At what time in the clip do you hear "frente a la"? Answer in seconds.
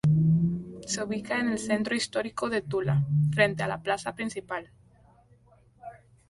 3.35-3.83